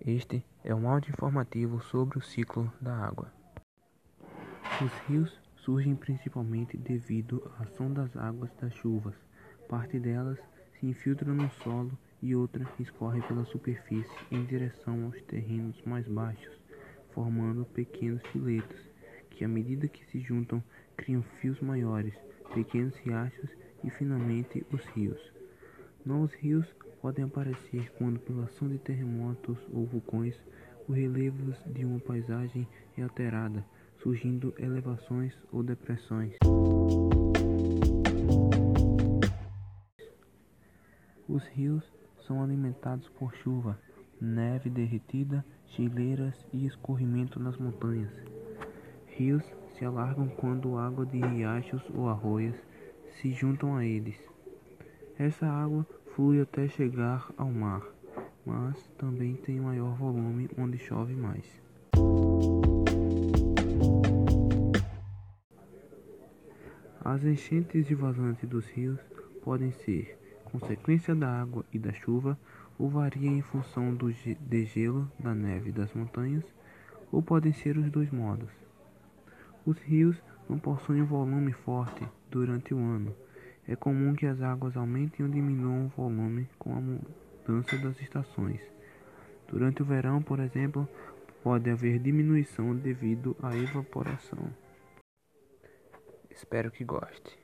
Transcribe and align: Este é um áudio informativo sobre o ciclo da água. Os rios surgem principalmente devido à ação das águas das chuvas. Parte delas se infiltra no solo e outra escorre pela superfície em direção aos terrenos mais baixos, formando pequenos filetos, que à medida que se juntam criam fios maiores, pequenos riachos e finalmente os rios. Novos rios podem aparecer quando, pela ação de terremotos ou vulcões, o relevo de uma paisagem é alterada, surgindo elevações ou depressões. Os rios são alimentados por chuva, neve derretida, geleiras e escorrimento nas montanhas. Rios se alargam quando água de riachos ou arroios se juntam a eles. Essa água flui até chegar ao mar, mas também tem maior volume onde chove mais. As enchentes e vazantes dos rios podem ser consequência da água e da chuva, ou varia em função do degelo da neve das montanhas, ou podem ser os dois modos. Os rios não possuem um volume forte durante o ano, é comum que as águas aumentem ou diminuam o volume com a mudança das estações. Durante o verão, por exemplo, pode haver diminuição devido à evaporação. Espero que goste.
Este 0.00 0.44
é 0.62 0.74
um 0.74 0.88
áudio 0.88 1.12
informativo 1.12 1.80
sobre 1.80 2.18
o 2.18 2.22
ciclo 2.22 2.70
da 2.80 2.94
água. 2.94 3.32
Os 4.82 4.92
rios 5.08 5.40
surgem 5.56 5.94
principalmente 5.94 6.76
devido 6.76 7.50
à 7.56 7.62
ação 7.62 7.92
das 7.92 8.14
águas 8.16 8.50
das 8.60 8.74
chuvas. 8.74 9.14
Parte 9.68 9.98
delas 9.98 10.38
se 10.74 10.86
infiltra 10.86 11.32
no 11.32 11.48
solo 11.62 11.96
e 12.20 12.34
outra 12.34 12.68
escorre 12.78 13.22
pela 13.22 13.44
superfície 13.46 14.10
em 14.30 14.44
direção 14.44 15.04
aos 15.06 15.22
terrenos 15.22 15.80
mais 15.86 16.06
baixos, 16.06 16.52
formando 17.12 17.64
pequenos 17.64 18.22
filetos, 18.26 18.80
que 19.30 19.44
à 19.44 19.48
medida 19.48 19.88
que 19.88 20.04
se 20.06 20.20
juntam 20.20 20.62
criam 20.96 21.22
fios 21.40 21.60
maiores, 21.60 22.14
pequenos 22.52 22.94
riachos 22.96 23.50
e 23.82 23.90
finalmente 23.90 24.66
os 24.70 24.84
rios. 24.86 25.32
Novos 26.04 26.34
rios 26.34 26.66
podem 27.04 27.26
aparecer 27.26 27.92
quando, 27.98 28.18
pela 28.20 28.44
ação 28.44 28.66
de 28.66 28.78
terremotos 28.78 29.58
ou 29.70 29.84
vulcões, 29.84 30.34
o 30.88 30.92
relevo 30.92 31.52
de 31.66 31.84
uma 31.84 32.00
paisagem 32.00 32.66
é 32.96 33.02
alterada, 33.02 33.62
surgindo 34.02 34.54
elevações 34.58 35.34
ou 35.52 35.62
depressões. 35.62 36.34
Os 41.28 41.46
rios 41.48 41.84
são 42.26 42.42
alimentados 42.42 43.06
por 43.10 43.34
chuva, 43.34 43.78
neve 44.18 44.70
derretida, 44.70 45.44
geleiras 45.76 46.34
e 46.54 46.64
escorrimento 46.64 47.38
nas 47.38 47.58
montanhas. 47.58 48.14
Rios 49.08 49.44
se 49.76 49.84
alargam 49.84 50.26
quando 50.28 50.78
água 50.78 51.04
de 51.04 51.18
riachos 51.18 51.82
ou 51.94 52.08
arroios 52.08 52.56
se 53.20 53.30
juntam 53.30 53.76
a 53.76 53.84
eles. 53.84 54.16
Essa 55.18 55.46
água 55.46 55.86
flui 56.14 56.40
até 56.40 56.68
chegar 56.68 57.28
ao 57.36 57.50
mar, 57.50 57.82
mas 58.46 58.88
também 58.96 59.34
tem 59.34 59.60
maior 59.60 59.96
volume 59.96 60.48
onde 60.56 60.78
chove 60.78 61.14
mais. 61.14 61.44
As 67.04 67.24
enchentes 67.24 67.90
e 67.90 67.94
vazantes 67.94 68.48
dos 68.48 68.66
rios 68.68 69.00
podem 69.42 69.72
ser 69.72 70.16
consequência 70.44 71.16
da 71.16 71.28
água 71.28 71.64
e 71.72 71.78
da 71.80 71.92
chuva, 71.92 72.38
ou 72.78 72.88
varia 72.88 73.28
em 73.28 73.42
função 73.42 73.92
do 73.92 74.12
degelo 74.40 75.10
da 75.18 75.34
neve 75.34 75.72
das 75.72 75.92
montanhas, 75.92 76.44
ou 77.10 77.22
podem 77.22 77.52
ser 77.52 77.76
os 77.76 77.90
dois 77.90 78.10
modos. 78.10 78.50
Os 79.66 79.78
rios 79.80 80.16
não 80.48 80.58
possuem 80.58 81.02
um 81.02 81.06
volume 81.06 81.52
forte 81.52 82.06
durante 82.30 82.72
o 82.72 82.78
ano, 82.78 83.14
é 83.66 83.74
comum 83.74 84.14
que 84.14 84.26
as 84.26 84.40
águas 84.40 84.76
aumentem 84.76 85.24
ou 85.24 85.30
diminuam 85.30 85.86
o 85.86 85.88
volume 85.88 86.48
com 86.58 86.74
a 86.74 86.80
mudança 86.80 87.76
das 87.78 88.00
estações. 88.00 88.60
Durante 89.48 89.82
o 89.82 89.84
verão, 89.84 90.22
por 90.22 90.40
exemplo, 90.40 90.88
pode 91.42 91.70
haver 91.70 91.98
diminuição 91.98 92.74
devido 92.74 93.36
à 93.42 93.56
evaporação. 93.56 94.50
Espero 96.30 96.70
que 96.70 96.84
goste. 96.84 97.43